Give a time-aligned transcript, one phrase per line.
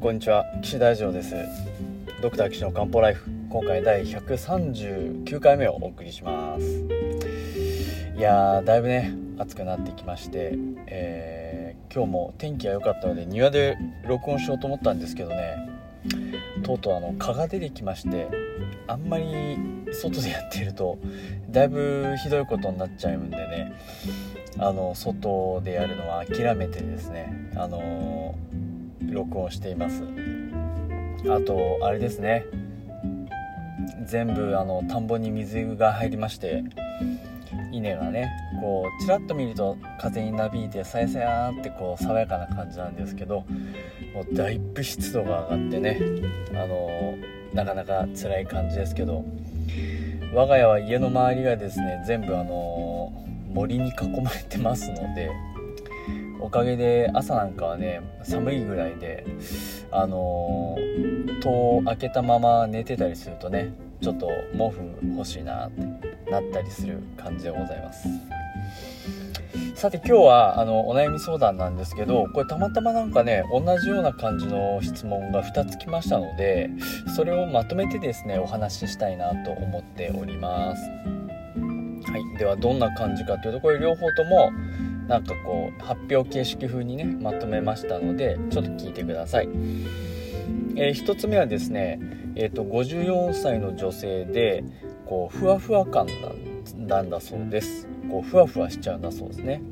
[0.00, 0.46] こんにちは。
[0.62, 1.34] 岸大二郎です。
[2.22, 3.30] ドクター岸の漢方ライフ。
[3.50, 6.64] 今回第139回目をお送りします。
[8.16, 10.54] いやーだいぶね暑くなってきまして、
[10.86, 13.76] えー、今日も天気が良かったので庭で
[14.08, 15.68] 録音しようと思ったんですけどね
[16.62, 18.26] とうとうあの蚊が出てきまして
[18.86, 19.58] あんまり
[19.92, 20.98] 外でやってると
[21.50, 23.78] だいぶひどいことになっちゃうんでね
[24.58, 28.34] あの外でやるのは諦めてですねあの
[29.10, 30.02] 録音しています。
[31.28, 32.44] あとあれですね。
[34.06, 36.64] 全部あの田んぼに水が入りまして
[37.72, 43.44] 稲がねこうちらっと見ると風になびいてさやさやってこう爽やかな感じなんですけど
[44.14, 46.00] もうだいぶ湿度が上がってね
[46.52, 46.88] あの
[47.54, 49.24] なかなか辛い感じですけど
[50.34, 53.12] 我が家は家の周りがですね全部あの
[53.52, 55.30] 森に囲まれてますので
[56.40, 59.26] おかげで朝なんかはね寒いぐらいで
[59.90, 60.76] あの
[61.42, 64.80] 戸を開けたまま寝てたりするとねちょっと毛布
[65.16, 68.08] 欲しいなってなったりする感じでございます。
[69.74, 76.70] さて今日はあのお悩み相談なんですけどこれたまたまなんかね同じような感じの質問が2つ来ましたので
[77.16, 80.82] それをまとめてですねお話ししたいなと思っております。
[82.10, 82.38] はい。
[82.38, 84.50] ではどんな感じかというとこれ両方とも
[85.10, 89.48] なんかこう発表形式風にねまとめましたのでちょっと聞いてください、
[90.76, 91.98] えー、1つ目はですね、
[92.36, 94.62] えーと、54歳の女性で
[95.06, 96.06] こうふわふわ感
[96.76, 97.88] なんだそうです。
[98.08, 99.62] こうふわふわしちゃうんだそうですね、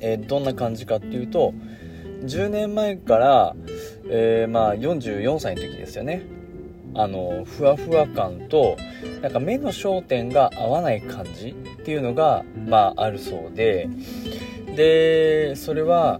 [0.00, 1.52] えー、どんな感じかっていうと
[2.24, 3.54] 10年前から、
[4.08, 6.22] えー、まあ44歳の時ですよね。
[6.94, 8.76] あのふわふわ感と
[9.20, 11.54] なんか目の焦点が合わない感じ。
[11.82, 13.88] っていうのが、まあ、あるそうで。
[14.76, 16.18] でそれは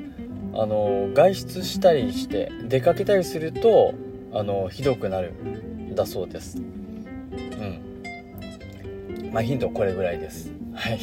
[0.53, 3.95] あの外出したりして出かけたりすると
[4.35, 6.59] あのひどくなるんだそうです。
[6.59, 7.81] うん。
[9.33, 10.51] まあヒントはこれぐらいです。
[10.75, 10.99] はい。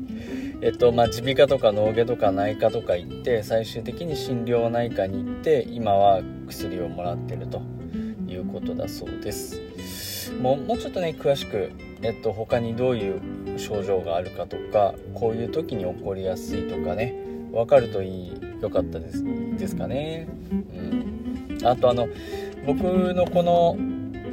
[0.62, 7.60] えっとまあ耳鼻科とか脳外とか内科とか行って最終的に心療内科に行って今は薬をもらってると
[8.26, 9.60] いうことだそうです
[10.40, 11.70] もうもうちょっとね詳しく、
[12.02, 17.14] えっと、他にどういう症状があるかとかこういう時に起こりやすいとかね
[17.52, 19.24] 分かるといいよかったです
[19.56, 22.08] ですかね、うん、あとあの
[22.66, 23.76] 僕のこの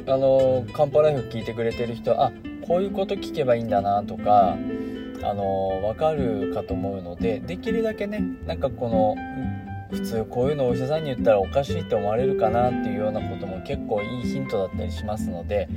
[0.06, 2.30] あのカンパライフ聞いてくれてる人あ
[2.66, 4.58] こういうこと聞けばいいんだなとか
[5.22, 9.16] あの分かるかと思うのでできるだけねなんかこの
[9.94, 15.68] 普通こういうのお医者さんに言ったらおかしいって思われるかなっていうようなことも結構いいヒントだったりしますので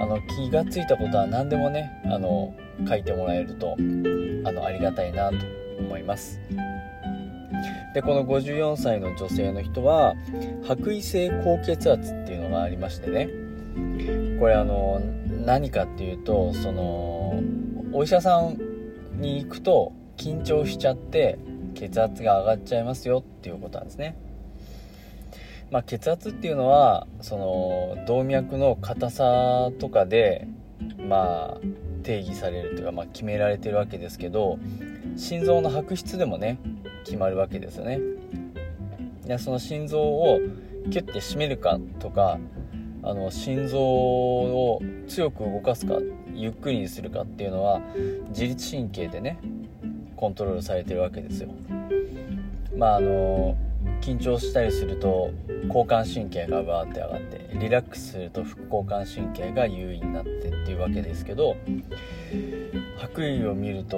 [0.00, 2.52] あの気が付いたことは何でもねあの
[2.88, 3.76] 書いてもらえると
[4.44, 5.36] あのありがたいなと
[5.78, 6.40] 思います。
[7.94, 10.14] でこの54歳の女性の人は
[10.66, 13.28] 白衣性高血圧っていうのがありましてね。
[14.40, 15.00] これあの
[15.46, 17.40] 何かっていうとその
[17.92, 18.58] お医者さん
[19.20, 21.38] に行くと緊張しちゃって
[21.74, 24.16] 血圧が上がっちゃいますよっていうことなんですね。
[25.70, 30.46] まあ、血圧っていうのはその動脈の硬さとかで
[31.08, 31.60] まあ
[32.02, 34.58] 定義されるというか、まあ、決められてるわけですけど
[35.16, 36.58] 心臓の白質でもね
[37.04, 38.00] 決まるわけですよね。
[39.26, 40.38] でその心臓を
[40.90, 42.38] キュッて締めるかとか
[43.02, 45.98] あの心臓を強く動かすか
[46.34, 47.80] ゆっくりにするかっていうのは
[48.28, 49.38] 自律神経でね
[50.14, 51.50] コントロールされてるわけですよ。
[52.76, 53.56] まああの
[54.00, 55.30] 緊張したりすると
[55.66, 61.56] 交感神経がバーって上がってリラックスすると副交感神経が優位になってっていうわけですけど
[62.98, 63.96] 白衣を見ると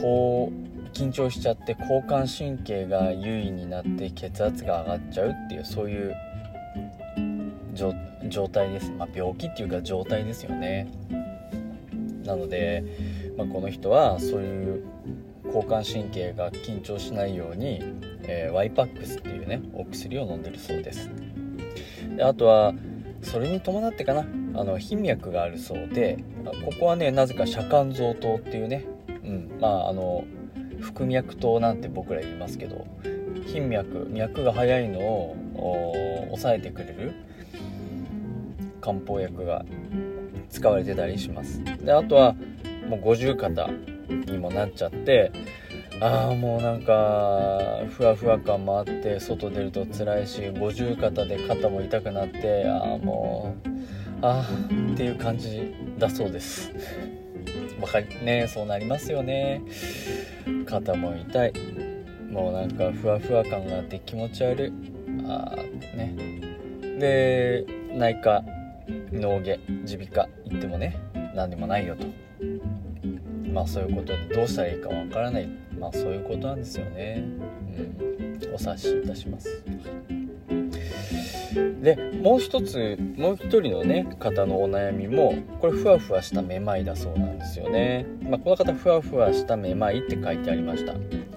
[0.00, 6.14] こう緊張しちゃって交感神経が優位になって血圧が上がっちゃうっていうそういう
[7.74, 10.88] 状態です、まあ、病気っていうか状態ですよね。
[12.24, 12.84] なので、
[13.36, 14.84] まあ、この人はそういう
[15.52, 17.82] 交感神経が緊張しないように、
[18.22, 21.10] えー、ワイパックスっていうねお薬を飲んでるそうです。
[22.16, 22.72] であとは
[23.22, 26.24] それに伴ってかなあの頻脈があるそうで
[26.64, 28.84] ここはねなぜか遮間臓糖っていうね、
[29.24, 30.24] うん、まああの
[30.80, 32.86] 腹脈糖なんて僕ら言いますけど
[33.46, 35.36] 頻脈脈が速いのを
[36.28, 37.12] 抑えてくれる
[38.80, 39.64] 漢方薬が
[40.50, 41.62] 使われてたりします。
[41.84, 42.34] であとは
[42.88, 43.70] もう五十肩。
[44.08, 45.32] にもなっちゃって
[46.00, 53.68] ああもうなんかふわふわ感もあって外出ると辛いし五十肩で肩も痛くなってああもう
[54.22, 56.72] ああっていう感じだそうです。
[57.80, 59.62] わかりねそうなりますよね。
[60.66, 61.52] 肩も痛い。
[62.30, 64.72] もうなんかふわふわ感があって気持ち悪い。
[65.28, 65.56] あ
[65.96, 66.14] ね。
[66.98, 68.44] で内科
[69.12, 70.96] 脳外耳鼻科行ってもね
[71.34, 72.06] 何でもないよと。
[73.52, 75.48] まあそういうことでどうしたらいいかわからない。
[75.78, 77.24] まあそういうことなんですよね、
[78.44, 79.62] うん、お察しいたします。
[81.82, 90.94] でもう一つもう一人のね方のお悩みもこれふわふわしためまいだそうなんですよね、まあ、この方ふわふわしためまいって書いてありました。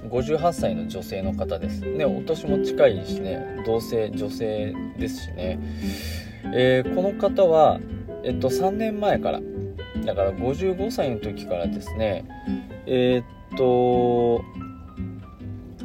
[0.09, 1.81] 58歳の女性の方です。
[1.81, 5.59] ねお年も近いしね同性女性ですしね、
[6.53, 7.79] えー、この方は
[8.23, 9.41] えっと3年前から
[10.05, 12.25] だから55歳の時からですね
[12.85, 14.43] えー、っと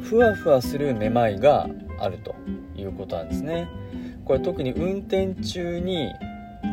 [0.01, 1.67] ふわふわするめまいが
[1.99, 2.35] あると
[2.75, 3.69] いうことなんですね。
[4.25, 6.11] これ特に運転中に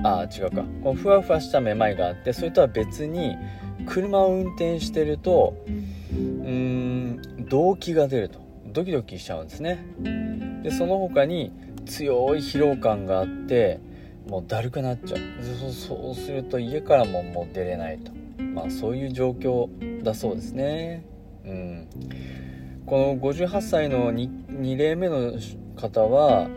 [0.04, 0.62] あ違うか。
[0.82, 3.36] このふわふわしためまいがあってそれとは別に
[3.86, 8.40] 車を運転してるとうん動悸が出ると。
[8.72, 9.84] ドキドキしちゃうんですね。
[10.62, 11.52] でその他に
[11.86, 13.80] 強い疲労感があって
[14.28, 15.20] もうだるくなっちゃう。
[15.72, 18.12] そうすると家からももう出れないと。
[18.42, 21.04] まあそういう状況だそうですね。
[21.44, 21.88] うん。
[22.84, 25.32] この58歳の 2, 2例目の
[25.76, 26.48] 方は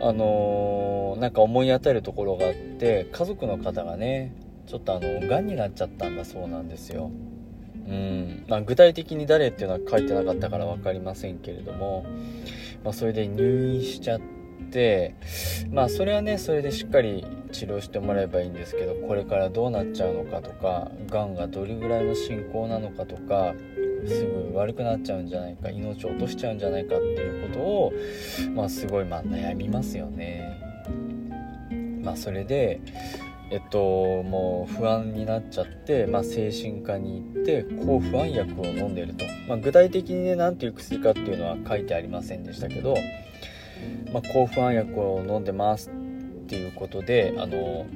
[0.00, 4.34] あのー、なんか思い当たるところがあって家族の方がね
[4.66, 7.10] ちょっとあの癌になっちゃったんだそうなんですよ。
[7.86, 8.44] うん。
[8.48, 12.06] まあ、具体的に誰っていうのは書いてなかったから分かりませんけれども、
[12.84, 14.39] まあ、それで入院しちゃって
[15.70, 23.54] まあそれはねそれでしっかり治療してもらえばいいんですけどこれからどうなっちゃうのかとかがんがどれぐらいの進行なのかとか
[24.06, 27.92] すぐ悪くなっちゃうんじゃないか命を落としちゃうんじゃないかっていうことを
[28.54, 30.60] まあすごいまあ悩みますよね。
[32.02, 32.80] まあそれで
[33.50, 42.94] えっともう不安になっちゃって、まあ、精神科に行って抗不安薬を飲んでると、まあ、具体的にね何ていう薬かっていうのは書いてありませんでしたけど、
[44.12, 45.92] まあ、抗不安薬を飲んでますっ
[46.46, 47.86] ていうことであの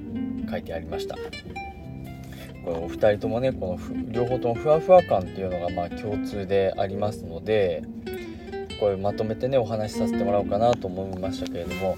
[0.50, 1.16] 書いてありました。
[2.64, 7.82] これお二人ともねこの両方ともふわふわ感っていうのがまあ共通でありますので
[8.80, 11.96] これまとめてねお話しさせてもらおうかなと思いましたけれども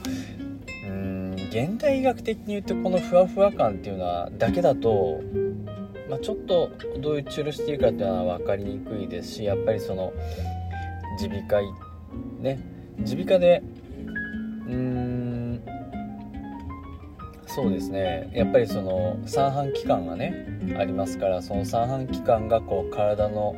[0.85, 5.21] うん現代医学的に言うとこのふわふわ感っていうのはだけだと、
[6.11, 10.13] まあ、ちょっとどういう治療していいかっていうのは分かりにくいですしやっぱりその
[11.21, 11.61] 耳鼻科
[12.41, 13.63] ね耳鼻科で
[14.67, 15.63] うーん
[17.47, 18.31] そうですね。
[18.35, 20.47] やっぱりその三半規管がね
[20.79, 23.57] ありますからその三半規管がこう体の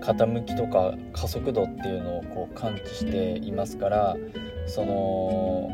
[0.00, 4.16] 傾きとか加速度っていうのをこう感知していますから
[4.66, 5.70] その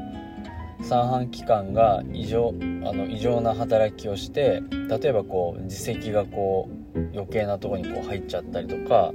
[0.83, 2.49] 三半規管が異常
[2.85, 9.13] あの異常な働きをして例えばこう耳石がこう余計なとこにこう入っちゃったりとか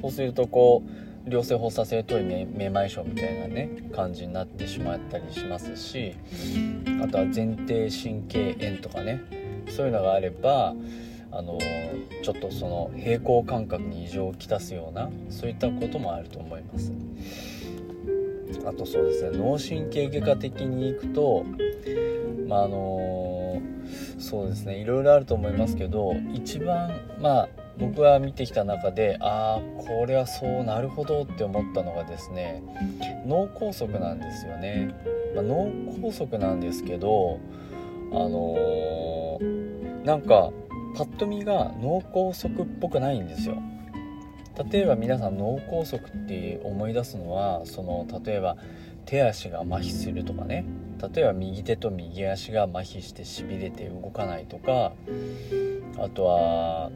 [0.00, 0.90] そうするとこう
[1.26, 6.14] 良性発作性頭位めまい症みたいなね感じになってしまったりしますし
[7.02, 9.22] あとは前庭神経炎とかね
[9.68, 10.74] そういうのがあれば
[11.30, 11.58] あの
[12.22, 16.92] ちょっとその平衡感覚に異常をきたすようなそういったこともあると思います。
[18.66, 21.44] あとそうですね脳神経外科的にいくと
[22.46, 23.60] まああの
[24.18, 27.48] そうですねいろいろあると思いますけど一番まあ
[27.88, 32.62] 僕が見てきた中でああこれはそうなるほどって思ったのがですね
[33.26, 34.94] 脳梗塞なんですよね、
[35.34, 37.40] まあ、脳梗塞なんですけど
[38.12, 40.50] あのー、なんか
[40.94, 43.56] パッと見が脳梗塞っぽくないんですよ。
[44.70, 48.58] 例えば皆さん脳梗塞って思い出すのはその例えば
[49.06, 50.66] 手足が麻痺するとかね。
[51.14, 54.92] 例えば右手と右足が麻痺してしびれて動かないとか
[55.98, 56.90] あとは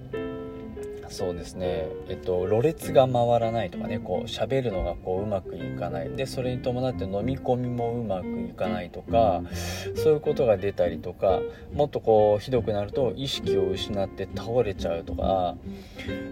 [1.09, 1.89] そうですね。
[2.09, 6.11] えっとろれつが回らないとかねこう喋るのがこううまくいかない。
[6.11, 9.43] でそれに伴って飲み込みもうまくいかないとか
[9.95, 11.41] そういうことが出たりとか
[11.73, 15.57] もっとこうひどくなると意識を失って倒れちゃうとか、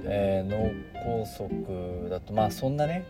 [0.05, 0.71] えー、脳
[1.05, 3.05] 梗塞だとまあそんなね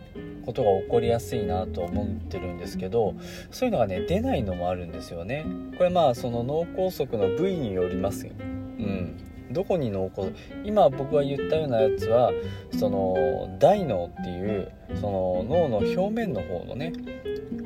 [0.45, 3.15] ことが起こりやすいなと思ってるんですけど
[3.51, 5.45] そういうのがね出ないのもあるんですよね。
[5.77, 8.33] これまあその脳梗塞の部位によりますよ。
[8.39, 9.17] うん
[9.51, 10.33] どこに脳梗
[10.63, 12.31] 今僕が言ったようなやつは
[12.77, 16.93] その大脳っていうその脳の表面の方のね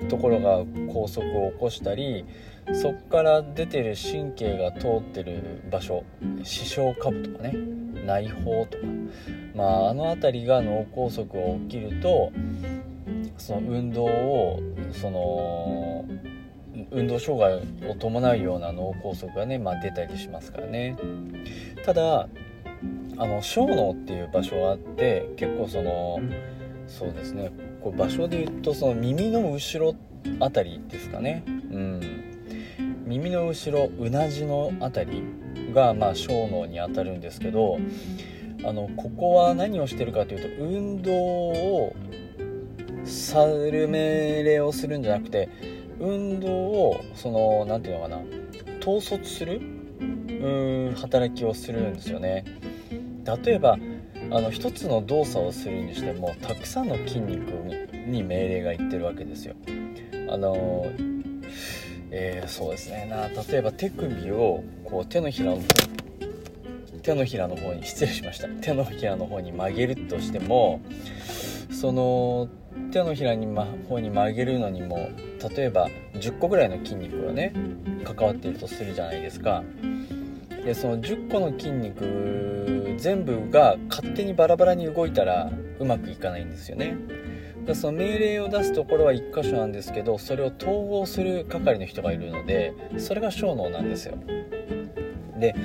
[0.09, 2.25] ところが拘束を起こしたり
[2.73, 6.03] そっから出てる神経が通ってる場所
[6.43, 7.53] 視床下部とかね
[8.05, 8.83] 内包とか
[9.55, 12.31] まああの辺りが脳梗塞が起きると
[13.37, 14.59] その運動を
[14.91, 16.05] その
[16.91, 20.97] 運動障害を伴うような脳梗塞がね、まあ、出たりしますからね。
[21.85, 22.27] ただ
[23.17, 26.19] あの小脳っていう場所があって結構その
[26.87, 29.95] そうですねこう場所で言うとその耳の後ろっ
[30.39, 31.43] あたりですかね。
[31.47, 32.01] うん。
[33.05, 35.23] 耳の後ろうなじのあたり
[35.73, 37.79] がまあ小脳にあたるんですけど
[38.63, 41.95] あのここは何をしてるかというと運動を
[43.05, 45.49] さる命令をするんじゃなくて
[45.99, 48.21] 運動をその何て言うのかな。
[48.81, 49.61] 統率する？
[49.99, 50.95] うん。
[50.95, 52.45] 働きをするんですよね。
[53.43, 53.77] 例えば
[54.31, 57.51] あの一つの動作をするにしてもたくさんの筋肉
[58.07, 59.55] に命令がいってるわけですよ。
[60.29, 60.85] あの
[62.11, 63.05] えー、そうですね。
[63.09, 65.61] な例えば手首をこう手のひらの
[67.03, 68.47] 手のひらの方に失礼しました。
[68.47, 70.81] 手のひらの方に曲げるとしても
[71.71, 72.49] その
[72.91, 75.09] 手のひらに、ま、方に曲げるのにも
[75.55, 77.53] 例えば10個ぐらいの筋肉がね
[78.03, 79.63] 関わっているとするじゃないですか。
[80.65, 86.97] でその10個の筋肉全部が勝手にバラバラに動いたらうまくいかないんですよね。
[87.65, 94.15] だその命令を出すところは1箇所なんですけどそれを統合する係の人がいるのでそれが小脳なんですよ。
[95.39, 95.55] で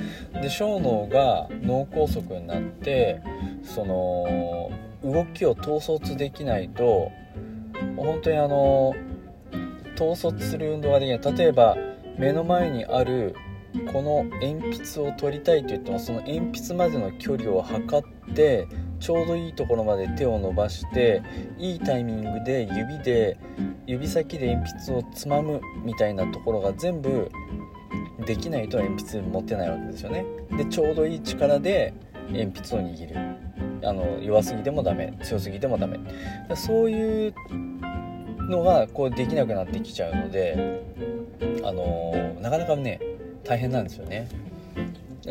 [0.41, 3.21] で小脳が脳梗塞になって
[3.63, 4.71] その
[5.05, 7.11] 動きを統率できないと
[7.95, 8.93] 本当にあの
[9.99, 11.37] 統率する運動ができない。
[11.37, 11.77] 例えば
[12.17, 13.35] 目の前にある
[13.91, 18.67] この鉛筆を取りたいと言ってもその鉛筆までの距離を測って
[18.99, 21.21] ちょうどいいところまで手を伸ばして
[21.57, 23.37] いいタイミングで指で
[23.85, 27.29] 指先で鉛筆をつまむみたいなところが全部
[28.25, 30.25] できないと鉛筆持てないわけですよね。
[30.57, 31.93] でちょうどいい力で
[32.31, 33.44] 鉛筆を握る。
[33.85, 35.99] あの弱すぎてもダメ強すぎてもダメ。
[36.55, 37.33] そういう
[38.49, 40.83] のがこうできなくなってきちゃうので
[41.63, 42.99] あのなかなかね
[43.43, 44.27] 大変なんですよね。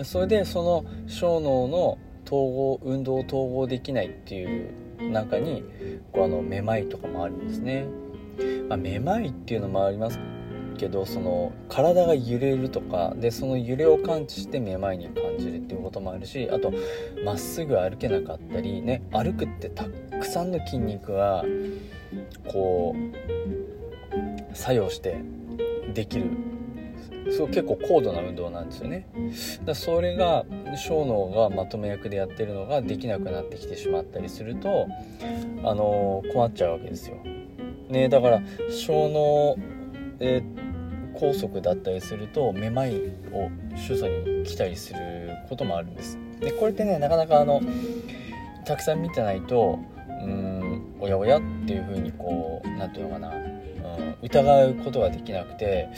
[0.03, 5.63] それでその小脳の統合運動を統合できないっていう中に
[6.13, 7.87] こうあのめまいとかもあるんですね、
[8.69, 10.19] まあ、めまいっていうのもあります。
[10.75, 16.73] けどその体が揺れるとかでその揺れを感知してめまいに感じるっていうこともあるしあと
[17.25, 21.45] まっすぐ歩けなかったりね歩くってたくさんの筋肉が
[22.49, 25.17] こう作用して
[25.93, 26.27] できる。
[27.31, 29.07] そう結構高度な運動なんですよね。
[29.65, 30.45] だそれが
[30.77, 34.87] 小脳がまとめ役でやってるのができなくなってきてしまったりすると
[35.63, 37.17] あの困っちゃうわけですよ。
[37.89, 39.57] ねだから小脳
[40.21, 42.97] えー、拘束だったりするとめまい
[43.33, 44.99] を主訴に来たりする
[45.49, 46.19] こともあるんです。
[46.41, 47.61] でこれってねなかなかあの
[48.65, 49.79] たくさん見てないと
[50.09, 55.89] うんおやおやっていう風にこう何て言うのかな、うん、疑うことができなくて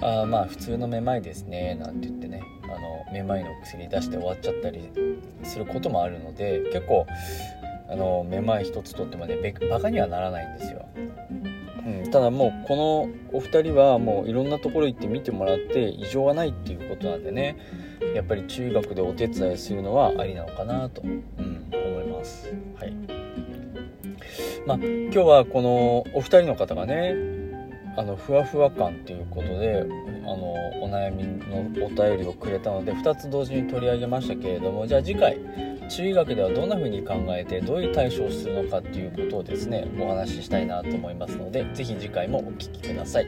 [0.00, 4.90] あまあ普通のめまいですねなんて言ってねあのめまいの薬出して終わっちゃったり
[5.42, 7.06] することもあるので結構
[7.88, 9.36] あのめまい一つとってもね
[9.70, 10.88] バカにはならないんですよ。
[11.86, 17.56] うん、ただもうこのお二人はもういろんなところ行って見てもらって異常がないっていうことなんでね。
[18.14, 22.52] やっぱり中学でお手伝いするのはありなのかなと、うん、思います。
[22.78, 22.92] はい。
[24.66, 27.14] まあ今日はこのお二人の方がね
[27.96, 29.84] あのふわふわ感っていうことで
[30.24, 35.38] あのお悩みのお便りをくれたので2つ同時に取り上げましたけれどもじゃあ次回
[35.88, 43.26] 中医学ではどんな風に考えてどういう対処をするのかっていうことをですねお話ししたいなと思いますので是非次回もお聴きください、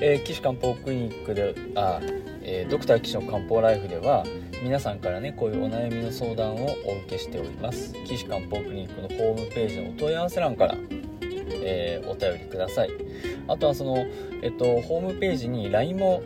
[0.00, 2.00] えー、岸漢方クリニックであ、
[2.42, 4.24] えー、ドクター岸の漢方ライフでは
[4.62, 7.92] 皆さんからねこういうお悩みの相談をお受けしております。
[8.04, 10.74] 岸漢方クリニックのホームページのお問い合わせ欄から
[11.66, 12.90] えー、お便りください。
[13.48, 14.06] あとはその、
[14.42, 16.22] えっと、ホームページに LINE も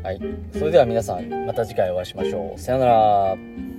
[0.03, 0.21] はい。
[0.53, 2.61] それでは皆さんまた次回お会いしましょう。
[2.61, 3.72] さようなら。